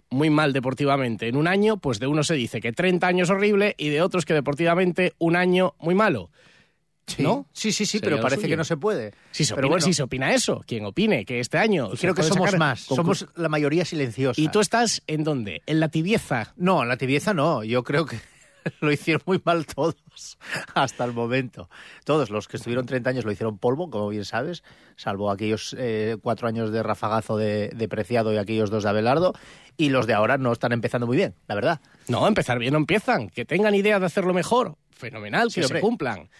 [0.09, 3.75] muy mal deportivamente en un año, pues de uno se dice que 30 años horrible
[3.77, 6.31] y de otros que deportivamente un año muy malo.
[7.19, 7.47] ¿No?
[7.53, 8.53] Sí, sí, sí, pero parece suyo.
[8.55, 9.13] que no se puede.
[9.31, 9.85] Si se, Pero bueno.
[9.85, 11.91] si se opina eso, quien opine que este año...
[11.93, 14.41] Y creo que somos más, somos la mayoría silenciosa.
[14.41, 15.61] ¿Y tú estás en dónde?
[15.67, 16.55] ¿En la tibieza?
[16.57, 17.63] No, en la tibieza no.
[17.63, 18.19] Yo creo que
[18.81, 19.97] lo hicieron muy mal todos
[20.75, 21.69] hasta el momento.
[22.05, 24.63] Todos los que estuvieron 30 años lo hicieron polvo, como bien sabes,
[24.97, 29.35] salvo aquellos eh, cuatro años de rafagazo de, de Preciado y aquellos dos de Abelardo.
[29.77, 31.81] Y los de ahora no están empezando muy bien, la verdad.
[32.09, 33.29] No, empezar bien no empiezan.
[33.29, 34.77] Que tengan idea de hacerlo mejor.
[34.91, 35.79] Fenomenal, Sí, que hombre.
[35.79, 36.31] se cumplan.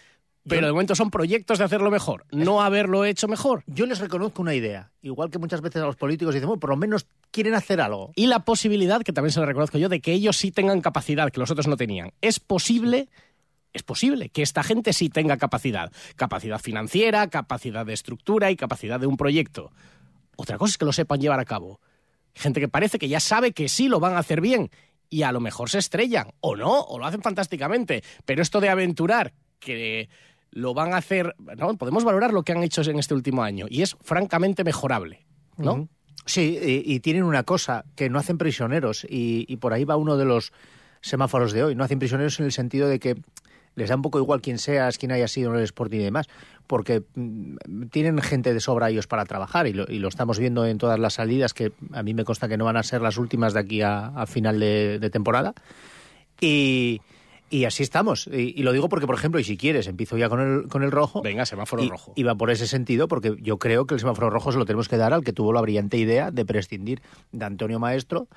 [0.47, 3.63] Pero de momento son proyectos de hacerlo mejor, no haberlo hecho mejor.
[3.65, 6.69] Yo les reconozco una idea, igual que muchas veces a los políticos dicen, bueno, por
[6.69, 8.13] lo menos quieren hacer algo.
[8.15, 11.29] Y la posibilidad, que también se le reconozco yo, de que ellos sí tengan capacidad,
[11.31, 12.13] que los otros no tenían.
[12.21, 13.09] Es posible,
[13.73, 15.91] es posible que esta gente sí tenga capacidad.
[16.15, 19.73] Capacidad financiera, capacidad de estructura y capacidad de un proyecto.
[20.37, 21.81] Otra cosa es que lo sepan llevar a cabo.
[22.33, 24.69] Gente que parece que ya sabe que sí lo van a hacer bien
[25.09, 28.01] y a lo mejor se estrellan, o no, o lo hacen fantásticamente.
[28.23, 30.07] Pero esto de aventurar, que
[30.51, 31.75] lo van a hacer, ¿no?
[31.75, 35.25] podemos valorar lo que han hecho en este último año y es francamente mejorable,
[35.57, 35.89] ¿no?
[36.25, 40.17] Sí, y, tienen una cosa, que no hacen prisioneros, y, y por ahí va uno
[40.17, 40.53] de los
[41.01, 41.75] semáforos de hoy.
[41.75, 43.15] No hacen prisioneros en el sentido de que
[43.75, 46.27] les da un poco igual quién seas, quién haya sido en el Sporting y demás,
[46.65, 50.65] porque mm, tienen gente de sobra ellos para trabajar y lo, y lo estamos viendo
[50.65, 53.17] en todas las salidas, que a mí me consta que no van a ser las
[53.17, 55.53] últimas de aquí a, final de temporada.
[56.41, 57.01] Y,
[57.49, 58.27] y así estamos.
[58.27, 60.83] Y, y lo digo porque, por ejemplo, y si quieres, empiezo ya con el, con
[60.83, 61.21] el rojo.
[61.21, 62.13] Venga, semáforo y, rojo.
[62.15, 64.89] Y va por ese sentido, porque yo creo que el semáforo rojo se lo tenemos
[64.89, 68.27] que dar al que tuvo la brillante idea de prescindir de Antonio Maestro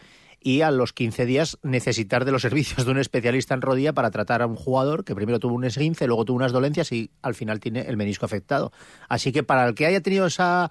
[0.41, 4.11] y a los 15 días necesitar de los servicios de un especialista en rodilla para
[4.11, 7.35] tratar a un jugador que primero tuvo un esguince, luego tuvo unas dolencias y al
[7.35, 8.73] final tiene el menisco afectado.
[9.09, 10.71] Así que para el que haya tenido esa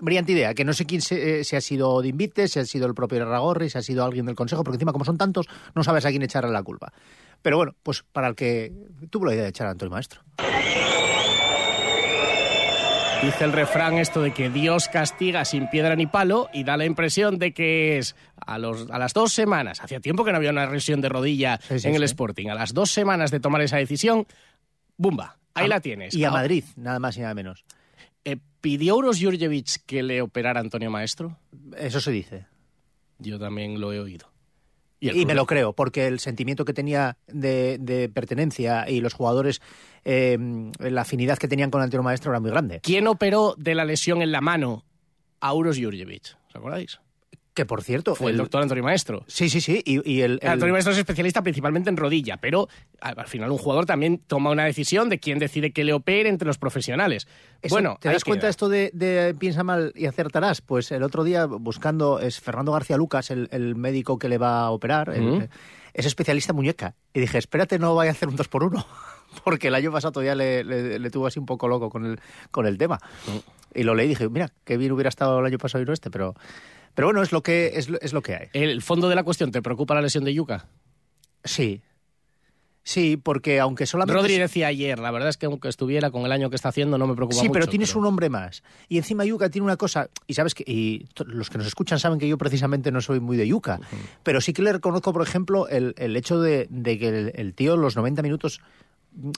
[0.00, 2.64] brillante idea, que no sé quién se, eh, si ha sido de Invite, si ha
[2.64, 5.46] sido el propio Ragorri, si ha sido alguien del Consejo, porque encima como son tantos,
[5.74, 6.92] no sabes a quién echarle la culpa.
[7.42, 8.72] Pero bueno, pues para el que
[9.10, 10.22] tuvo la idea de echar a Antonio Maestro.
[13.22, 16.84] Dice el refrán esto de que Dios castiga sin piedra ni palo y da la
[16.86, 20.50] impresión de que es a, los, a las dos semanas, hacía tiempo que no había
[20.50, 22.06] una lesión de rodilla Sí, sí, en el sí.
[22.06, 24.26] Sporting, a las dos semanas de tomar esa decisión,
[24.96, 25.38] ¡bumba!
[25.54, 26.14] Ahí A- la tienes.
[26.14, 27.64] Y a Ah, Madrid, nada más y nada menos.
[28.24, 31.38] eh, ¿Pidió Uros Jurjevic que le operara a Antonio Maestro?
[31.76, 32.46] Eso se dice.
[33.18, 34.31] Yo también lo he oído.
[35.02, 39.14] Y, el me lo creo, porque el sentimiento que tenía de, de pertenencia y los
[39.14, 39.60] jugadores,
[40.04, 40.38] eh,
[40.78, 42.80] la afinidad que tenían con Antonio Maestro era muy grande.
[42.80, 44.84] ¿Quién operó de la lesión en la mano
[45.40, 46.36] a Uros Jurjevic?
[46.48, 47.00] ¿Os acordáis?
[47.54, 49.24] Que por cierto, Fue el, doctor Antonio Maestro.
[49.26, 49.82] Sí, sí, sí.
[49.84, 52.66] Y, y el, el- Antonio Maestro es especialista principalmente en rodilla, pero
[53.00, 56.30] al al final un jugador también toma una decisión de quién decide que le opere
[56.30, 57.28] entre los profesionales.
[57.60, 60.62] Eso, bueno, ¿te das cuenta esto de, de piensa mal y acertarás?
[60.62, 64.62] Pues el otro día buscando es Fernando García Lucas, el, el médico que le va
[64.62, 65.46] a operar, Ujú.
[65.92, 66.94] es especialista en muñeca.
[67.12, 68.86] Y dije, espérate, no vaya a hacer un dos por uno,
[69.44, 72.18] porque el año pasado todavía le, le- le tuvo así un poco loco con el,
[72.50, 72.98] con el tema.
[73.74, 75.92] Y lo leí y dije, mira, qué bien hubiera estado el año pasado y no
[75.92, 76.34] este, pero,
[76.94, 78.48] pero bueno, es lo que es, lo- es lo que hay.
[78.52, 80.66] El fondo de la cuestión, ¿te preocupa la lesión de Yuca?
[81.44, 81.82] Sí.
[82.84, 84.20] Sí, porque aunque solamente...
[84.20, 86.98] Rodri decía ayer, la verdad es que aunque estuviera con el año que está haciendo
[86.98, 87.52] no me preocupa Sí, mucho.
[87.52, 88.64] pero tienes un hombre más.
[88.88, 92.18] Y encima Yuca tiene una cosa, y sabes que, y los que nos escuchan saben
[92.18, 93.78] que yo precisamente no soy muy de Yuca,
[94.24, 97.54] pero sí que le reconozco, por ejemplo, el, el hecho de, de que el, el
[97.54, 98.60] tío los 90 minutos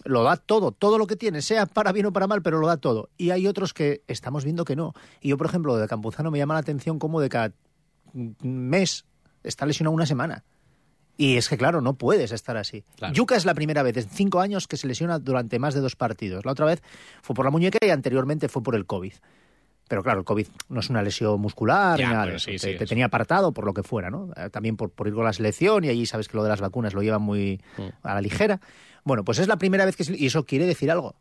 [0.04, 2.66] lo da todo, todo lo que tiene, sea para bien o para mal, pero lo
[2.66, 3.10] da todo.
[3.16, 4.94] Y hay otros que estamos viendo que no.
[5.20, 7.52] Y yo, por ejemplo, de Campuzano me llama la atención cómo de cada
[8.12, 9.04] mes
[9.42, 10.44] está lesionado una semana.
[11.16, 12.84] Y es que, claro, no puedes estar así.
[13.12, 15.94] Yuka es la primera vez en cinco años que se lesiona durante más de dos
[15.94, 16.44] partidos.
[16.44, 16.82] La otra vez
[17.22, 19.12] fue por la muñeca y anteriormente fue por el COVID.
[19.88, 22.38] Pero claro, el COVID no es una lesión muscular, Ya, ni nada.
[22.38, 24.30] sí, te, sí, te tenía apartado por lo que fuera, ¿no?
[24.36, 26.60] Eh, También por, por ir con la selección y allí sabes que lo de las
[26.60, 27.60] vacunas lo llevan muy
[28.02, 28.60] a la ligera.
[29.04, 30.04] Bueno, pues es la primera vez que...
[30.04, 31.16] se- Y eso quiere decir algo.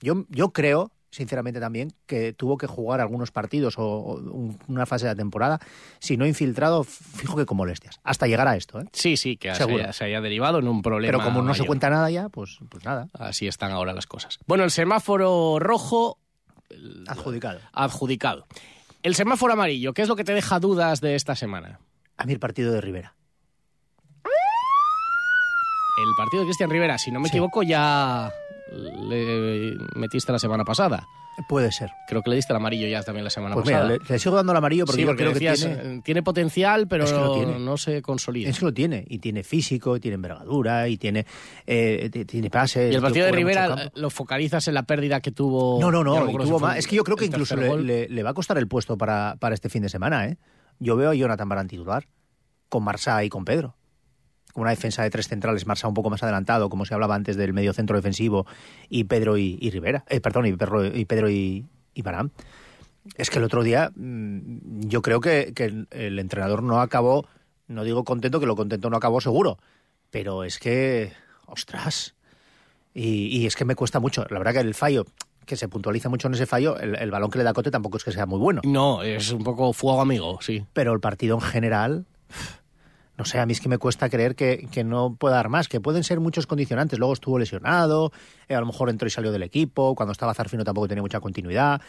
[0.00, 4.84] Yo, yo creo, sinceramente también, que tuvo que jugar algunos partidos o, o un- una
[4.84, 5.60] fase de la temporada,
[6.00, 8.00] si no infiltrado, fijo que con molestias.
[8.02, 8.84] Hasta llegar a esto, ¿eh?
[8.92, 11.12] Sí, sí, que se haya, se haya derivado en un problema.
[11.12, 13.08] Pero como no se cuenta nada ya, pues, pues nada.
[13.14, 14.38] Así están ahora las cosas.
[14.46, 16.18] Bueno, el semáforo rojo
[17.06, 17.60] Adjudicado.
[17.72, 18.46] adjudicado.
[19.02, 21.80] El semáforo amarillo, ¿qué es lo que te deja dudas de esta semana?
[22.16, 23.14] A mí el partido de Rivera.
[25.98, 28.30] El partido de Cristian Rivera, si no me equivoco, ya
[28.72, 31.06] le metiste la semana pasada.
[31.50, 31.90] Puede ser.
[32.08, 33.98] Creo que le diste el amarillo ya también la semana Pues mira, pasada.
[33.98, 35.54] le, le sigo dando el amarillo porque sí, yo porque que tiene...
[35.96, 37.58] eh, tiene potencial, pero Es que lo tiene.
[37.58, 38.48] no se consolida.
[38.48, 41.26] Es que lo tiene, y tiene físico, y tiene envergadura, y tiene,
[41.66, 42.90] eh, tiene pases.
[42.90, 45.78] y el partido de Rivera lo focalizas en la pérdida que tuvo.
[45.78, 46.78] No, no, no, tuvo más.
[46.78, 49.68] Es que yo creo que incluso le va a costar el puesto para, para este
[49.68, 50.38] fin de semana, ¿eh?
[50.78, 52.06] Yo veo a Jonathan Barán titular,
[52.70, 53.76] con Marsá y con Pedro.
[54.56, 57.36] Con una defensa de tres centrales, Marsá un poco más adelantado, como se hablaba antes
[57.36, 58.46] del medio centro defensivo,
[58.88, 60.02] y Pedro y, y Rivera.
[60.08, 62.32] Eh, perdón, y, Pedro y, Pedro y, y Barán.
[63.16, 65.52] Es que el otro día mm, yo creo que,
[65.90, 67.26] el entrenador no acabó,
[67.68, 69.58] no digo contento, que lo contento no acabó seguro,
[70.10, 71.12] pero es que,
[71.44, 72.14] ostras,
[72.94, 74.24] y, y es que me cuesta mucho.
[74.30, 75.04] La verdad que el fallo,
[75.44, 77.98] que se puntualiza mucho en ese fallo, el, el balón que le da Cote tampoco
[77.98, 78.62] es que sea muy bueno.
[78.64, 80.64] No, es un poco fuego amigo, sí.
[80.72, 82.06] Pero el partido en general,
[83.16, 85.68] no sé, a mí es que me cuesta creer que, que no pueda dar más,
[85.68, 86.98] que pueden ser muchos condicionantes.
[86.98, 88.12] Luego estuvo lesionado,
[88.48, 91.20] eh, a lo mejor entró y salió del equipo, cuando estaba Zarfino tampoco tenía mucha
[91.20, 91.80] continuidad.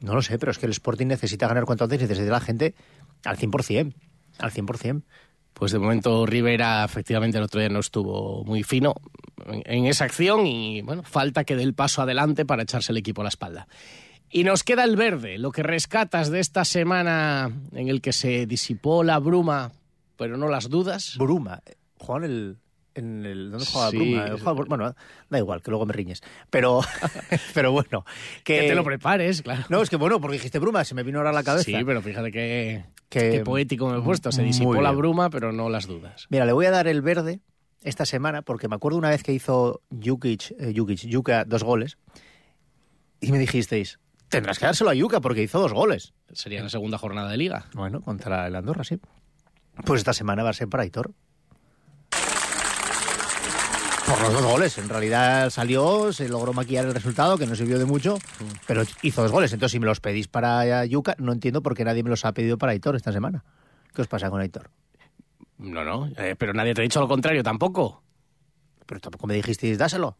[0.00, 2.40] No lo sé, pero es que el Sporting necesita ganar cuanto antes y necesita la
[2.40, 2.74] gente
[3.24, 3.94] al 100%,
[4.38, 5.02] al 100%.
[5.52, 8.94] Pues de momento Rivera efectivamente el otro día no estuvo muy fino
[9.46, 12.98] en, en esa acción y bueno, falta que dé el paso adelante para echarse el
[12.98, 13.66] equipo a la espalda.
[14.30, 18.46] Y nos queda el verde, lo que rescatas de esta semana en el que se
[18.46, 19.72] disipó la bruma,
[20.20, 21.16] pero no las dudas.
[21.18, 21.62] Bruma,
[21.98, 22.58] Juan el...
[22.92, 23.96] En el, ¿Dónde jugaba Sí.
[23.96, 24.52] Bruma?
[24.66, 24.94] Bueno,
[25.30, 26.22] da igual, que luego me riñes.
[26.50, 26.80] Pero,
[27.54, 28.04] pero bueno.
[28.44, 29.64] Que, Que te lo prepares, claro.
[29.68, 31.64] No, es que bueno, porque dijiste Bruma, se me vino ahora a la cabeza.
[31.64, 34.30] Sí, pero fíjate que, Que- qué poético me he puesto.
[34.32, 36.26] Se disipó la bruma, pero no las dudas.
[36.30, 37.40] Mira, le voy a dar el verde
[37.82, 41.96] esta semana porque me acuerdo una vez que hizo Jukic, eh, Jukic, Yuka dos goles
[43.20, 46.12] y me dijisteis, tendrás que dárselo a Yuka porque hizo dos goles.
[46.32, 47.66] Sería la segunda jornada de liga.
[47.74, 48.98] Bueno, contra el Andorra, sí.
[49.84, 51.12] Pues esta semana va a ser para Aitor.
[54.06, 54.76] Por los dos goles.
[54.78, 58.18] En realidad salió, se logró maquillar el resultado, que no sirvió de mucho,
[58.66, 59.52] pero hizo dos goles.
[59.52, 62.32] Entonces, si me los pedís para Yuka, no entiendo por qué nadie me los ha
[62.32, 63.44] pedido para Aitor esta semana.
[63.94, 64.70] ¿Qué os pasa con Aitor?
[65.58, 68.02] No, no, eh, pero nadie te ha dicho lo contrario tampoco.
[68.86, 70.16] Pero tampoco me dijisteis, dáselo.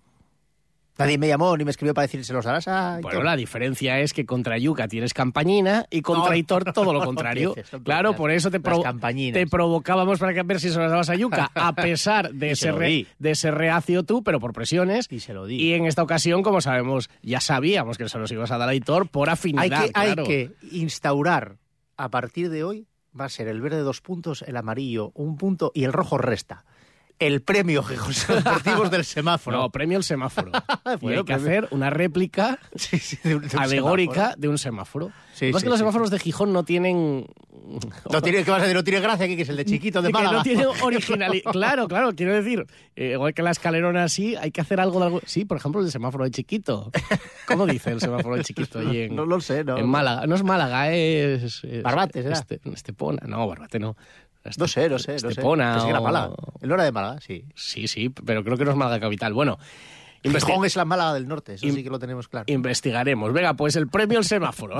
[1.04, 3.10] Nadie me llamó ni me escribió para decir, se los darás a Aitor?".
[3.12, 6.30] Bueno, la diferencia es que contra Yuca tienes campañina y contra No.
[6.32, 7.54] Aitor todo lo contrario.
[7.84, 11.50] claro, por eso te, te provocábamos para que ver si se las dabas a Yuca,
[11.54, 15.06] a pesar de Y se ser, lo re- de ser reacio tú, pero por presiones.
[15.10, 15.56] Y se lo di.
[15.56, 18.72] Y en esta ocasión, como sabemos, ya sabíamos que se los ibas a dar a
[18.72, 19.82] Aitor por afinidad.
[19.82, 21.56] hay que, hay que instaurar
[21.96, 22.86] a partir de hoy
[23.18, 26.64] va a ser el verde dos puntos, el amarillo un punto y el rojo resta.
[27.20, 29.58] El premio Gijón Deportivos del semáforo.
[29.58, 30.50] No, premio el semáforo.
[30.86, 32.58] y Bueno, hay que premio- hacer una réplica
[33.22, 34.40] de un- de un alegórica semáforo.
[34.40, 35.12] de un semáforo.
[35.34, 37.26] Sí, Lo que que los semáforos de Gijón no tienen...
[38.10, 38.76] No tiene, ¿Qué vas a decir?
[38.76, 40.38] No tiene gracia aquí, que es el de chiquito de que Málaga.
[40.38, 41.52] no tiene originalidad.
[41.52, 45.06] claro, claro, quiero decir, eh, igual que la escalerona así, hay que hacer algo de
[45.06, 45.20] algo.
[45.26, 46.90] Sí, por ejemplo, el semáforo de chiquito.
[47.46, 49.76] ¿Cómo dice el semáforo de chiquito allí en, No lo sé, no.
[49.78, 50.26] en Málaga?
[50.26, 51.62] No es Málaga, es.
[51.64, 52.34] es Barbate, ¿será?
[52.38, 53.22] Este- Estepona.
[53.26, 53.96] No, Barbate no.
[54.58, 55.12] No sé, no sé.
[55.14, 55.28] No sé.
[55.28, 55.72] Estepona.
[55.72, 56.34] Pensé que era Málaga.
[56.62, 57.20] ¿El no era de Málaga?
[57.20, 57.44] Sí.
[57.54, 59.32] Sí, sí, pero creo que no es Málaga capital.
[59.34, 59.58] Bueno,
[60.22, 62.44] Gijón es la Málaga del norte, eso sí que lo tenemos claro.
[62.48, 63.32] investigaremos.
[63.32, 64.78] Venga, pues el premio el semáforo.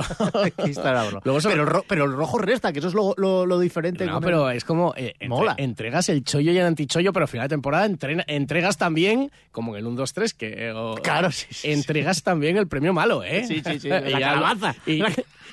[1.23, 3.59] Luego sobre- pero, el ro- pero el rojo resta, que eso es lo, lo- lo
[3.59, 4.05] diferente.
[4.05, 5.55] No, pero el- es como eh, entre- Mola.
[5.57, 9.75] entregas el chollo y el antichollo, pero al final de temporada entrena- entregas también, como
[9.75, 13.43] en el 1-2-3, que eh, Claro, sí, sí, entregas también el premio malo, ¿eh?
[13.47, 14.75] Sí, sí, sí, la calabaza.
[14.85, 15.01] Y,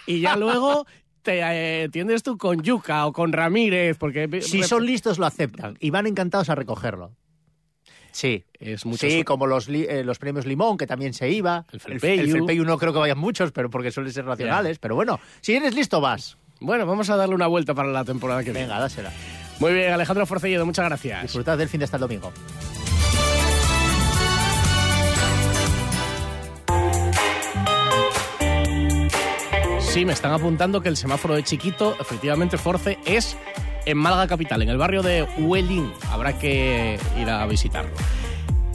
[0.06, 0.86] y ya luego
[1.22, 1.40] te
[1.84, 4.40] eh, tiendes tú con Yuca o con Ramírez, porque...
[4.42, 7.12] Si son listos, lo aceptan y van encantados a recogerlo.
[8.12, 8.44] Sí.
[8.58, 11.66] Es mucho Sí, como los, li- eh, los premios Limón, que también se iba.
[11.70, 12.22] El el, Felpeyu.
[12.22, 14.78] el Felpeyu no creo que vayan muchos, pero porque suelen ser nacionales.
[14.78, 16.36] Pero bueno, si eres listo, vas.
[16.60, 18.62] Bueno, vamos a darle una vuelta para la temporada que viene.
[18.66, 19.12] Venga, dásela.
[19.60, 21.22] Muy bien, Alejandro Forcelledo, muchas gracias.
[21.22, 22.32] Disfrutad del fin de hasta el domingo.
[29.88, 33.38] Sí, me están apuntando que el semáforo de chiquito, efectivamente, Force, es
[33.86, 35.90] en Málaga Capital, en el barrio de Huelín.
[36.10, 37.92] Habrá que ir a visitarlo.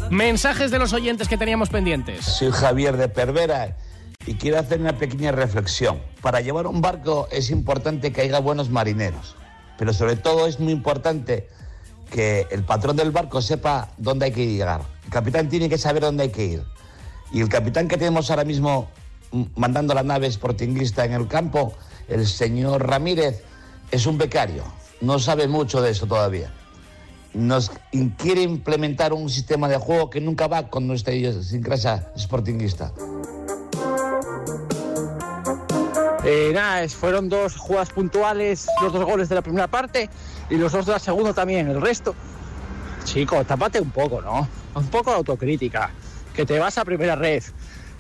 [0.10, 2.26] Mensajes de los oyentes que teníamos pendientes.
[2.26, 3.78] Soy Javier de Pervera
[4.26, 6.02] y quiero hacer una pequeña reflexión.
[6.20, 9.36] Para llevar un barco es importante que haya buenos marineros,
[9.78, 11.48] pero sobre todo es muy importante
[12.10, 14.82] que el patrón del barco sepa dónde hay que llegar.
[15.06, 16.64] El capitán tiene que saber dónde hay que ir.
[17.32, 18.90] Y el capitán que tenemos ahora mismo
[19.56, 21.74] mandando la nave sportinguista en el campo,
[22.08, 23.44] el señor Ramírez,
[23.92, 24.64] es un becario.
[25.02, 26.52] No sabe mucho de eso todavía.
[27.34, 27.72] Nos
[28.18, 32.92] quiere implementar un sistema de juego que nunca va con nuestra idiosincrasia sportinguista.
[36.26, 40.10] Eh, nada, fueron dos jugadas puntuales, los dos goles de la primera parte
[40.50, 41.68] y los dos de la segunda también.
[41.68, 42.16] El resto,
[43.04, 44.48] chico, tápate un poco, ¿no?
[44.76, 45.92] Un poco de autocrítica,
[46.34, 47.44] que te vas a primera red.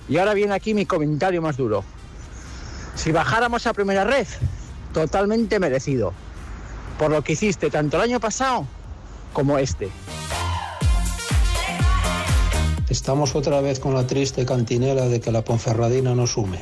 [0.09, 1.83] Y ahora viene aquí mi comentario más duro.
[2.95, 4.27] Si bajáramos a primera red,
[4.93, 6.13] totalmente merecido.
[6.99, 8.67] Por lo que hiciste tanto el año pasado
[9.33, 9.89] como este.
[12.89, 16.59] Estamos otra vez con la triste cantinela de que la Ponferradina no sume.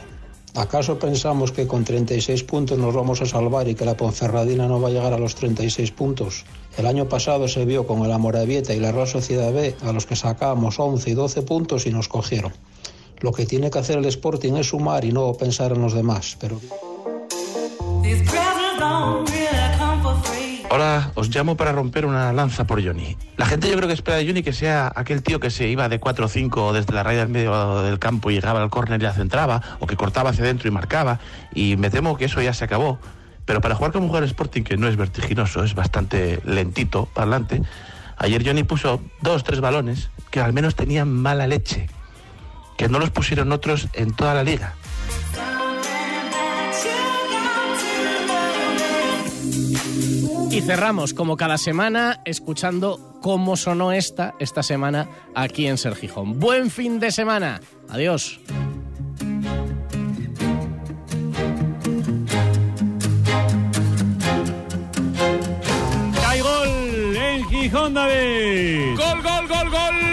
[0.55, 4.81] ¿Acaso pensamos que con 36 puntos nos vamos a salvar y que la Ponferradina no
[4.81, 6.45] va a llegar a los 36 puntos?
[6.77, 10.05] El año pasado se vio con el Amorabieta y la Real Sociedad B, a los
[10.05, 12.53] que sacábamos 11 y 12 puntos y nos cogieron.
[13.21, 16.37] Lo que tiene que hacer el Sporting es sumar y no pensar en los demás.
[16.39, 16.59] Pero...
[20.71, 23.17] Ahora os llamo para romper una lanza por Johnny.
[23.35, 25.89] La gente yo creo que espera de Johnny que sea aquel tío que se iba
[25.89, 29.01] de 4 o 5 desde la raya del medio del campo y llegaba al córner
[29.01, 31.19] y la centraba, o que cortaba hacia adentro y marcaba,
[31.53, 32.99] y me temo que eso ya se acabó.
[33.43, 37.61] Pero para jugar como jugador Sporting, que no es vertiginoso, es bastante lentito para adelante,
[38.15, 41.89] ayer Johnny puso dos, tres balones que al menos tenían mala leche,
[42.81, 44.73] que no los pusieron otros en toda la liga.
[50.49, 56.39] Y cerramos, como cada semana, escuchando cómo sonó esta, esta semana, aquí en Ser Gijón.
[56.39, 57.61] Buen fin de semana.
[57.87, 58.39] Adiós.
[66.25, 68.97] Hay gol en Gijón, David.
[68.97, 70.10] Gol, gol, gol, gol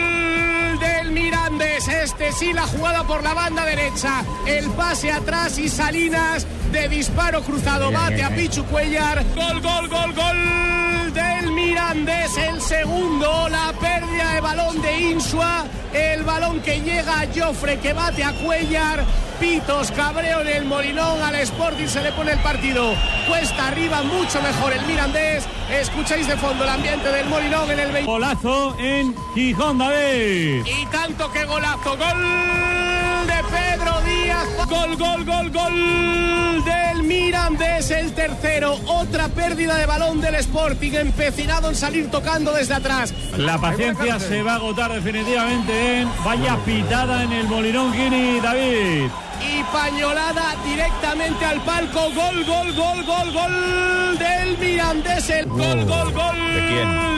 [2.28, 2.34] Mirandés.
[2.34, 4.24] Este sí, la jugada por la banda derecha.
[4.46, 7.90] El pase atrás y Salinas de disparo cruzado.
[7.90, 9.24] Bate a Pichu Cuellar.
[9.34, 11.37] Gol, gol, gol, gol del
[11.78, 12.36] Mirandés.
[12.36, 15.64] El segundo, la pérdida de balón de Insua.
[15.92, 19.04] El balón que llega a Joffre, que bate a Cuellar.
[19.38, 21.22] Pitos, cabreo en el Molinón.
[21.22, 22.94] Al Sporting se le pone el partido.
[23.28, 25.44] Cuesta arriba, mucho mejor el Mirandés.
[25.70, 28.10] Escucháis de fondo el ambiente del Molinón en el 20.
[28.10, 30.66] Golazo en Gijón, David.
[30.66, 31.96] Y tanto que golazo.
[31.96, 34.46] Gol de Pedro Díaz.
[34.68, 37.90] Gol, gol, gol, gol del Mirandés.
[37.90, 38.78] El tercero.
[38.86, 40.92] Otra pérdida de balón del Sporting.
[40.92, 43.12] Empecinado en salir tocando desde atrás.
[43.36, 49.10] La paciencia se va a agotar definitivamente en vaya pitada en el Molinón Guini, David.
[49.40, 52.10] Y pañolada directamente al palco.
[52.14, 55.30] Gol, gol, gol, gol, gol del Mirandés.
[55.30, 57.17] El gol, gol, gol ¿De quién?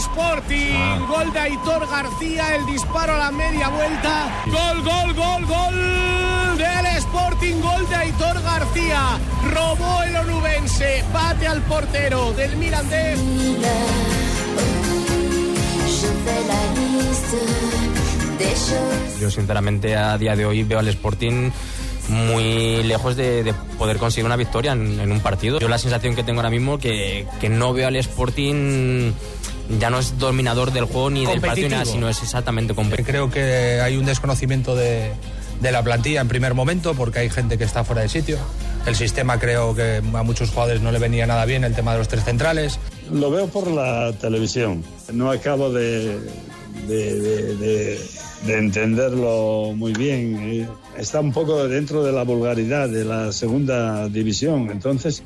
[0.00, 0.74] Sporting.
[0.74, 0.98] Ah.
[1.08, 2.56] Gol de Aitor García.
[2.56, 4.44] El disparo a la media vuelta.
[4.46, 7.60] Gol, gol, gol, gol del Sporting.
[7.60, 9.18] Gol de Aitor García.
[9.52, 11.04] Robó el onubense.
[11.12, 13.20] Bate al portero del Mirandés.
[19.20, 21.50] Yo sinceramente a día de hoy veo al Sporting
[22.10, 25.58] muy lejos de, de poder conseguir una victoria en, en un partido.
[25.60, 29.12] Yo la sensación que tengo ahora mismo que, que no veo al Sporting
[29.78, 33.06] ya no es dominador del juego ni del partido nada, sino es exactamente competitivo.
[33.12, 35.12] Creo que hay un desconocimiento de,
[35.60, 38.36] de la plantilla en primer momento porque hay gente que está fuera de sitio.
[38.86, 41.98] El sistema creo que a muchos jugadores no le venía nada bien el tema de
[41.98, 42.80] los tres centrales.
[43.12, 44.82] Lo veo por la televisión.
[45.12, 46.18] No acabo de,
[46.88, 47.20] de,
[47.56, 48.00] de-
[48.44, 50.36] de- de entenderlo muy bien.
[50.42, 50.68] Eh,
[50.98, 54.70] Está un poco dentro de la vulgaridad de la segunda división.
[54.70, 55.22] Entonces,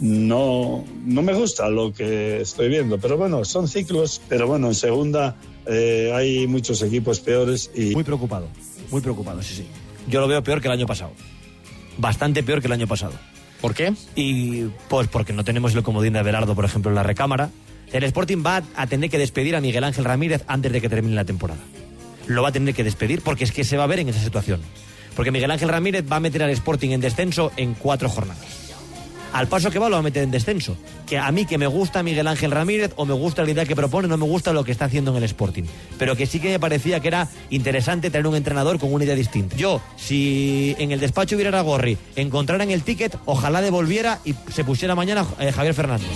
[0.00, 2.98] no, no me gusta lo que estoy viendo.
[2.98, 4.20] Pero bueno, son ciclos.
[4.28, 5.36] Pero bueno, en segunda
[5.66, 7.94] eh, hay muchos equipos peores y...
[7.94, 8.48] Muy preocupado,
[8.90, 9.66] muy preocupado, sí, sí.
[10.08, 11.12] Yo lo veo peor que el año pasado.
[11.98, 13.14] Bastante peor que el año pasado.
[13.60, 13.94] ¿Por qué?
[14.14, 17.50] Y pues porque no tenemos el comodín de Abelardo, por ejemplo, en la recámara.
[17.92, 21.14] El Sporting va a tener que despedir a Miguel Ángel Ramírez antes de que termine
[21.14, 21.60] la temporada.
[22.26, 24.20] Lo va a tener que despedir porque es que se va a ver en esa
[24.22, 24.60] situación.
[25.14, 28.44] Porque Miguel Ángel Ramírez va a meter al Sporting en descenso en cuatro jornadas.
[29.32, 30.76] al paso que va lo va a meter en descenso.
[31.06, 33.76] Que a mí que me gusta Miguel Ángel Ramírez o me gusta la idea que
[33.76, 35.64] propone, no me gusta lo que está haciendo en el Sporting.
[35.98, 39.14] Pero que sí que me parecía que era interesante tener un entrenador con una idea
[39.14, 39.54] distinta.
[39.56, 44.94] Yo, si en el despacho hubiera Gorri, encontraran el ticket, ojalá devolviera y se pusiera
[44.94, 46.08] mañana eh, Javier Fernández.